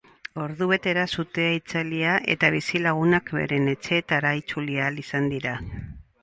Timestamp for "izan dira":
5.05-5.55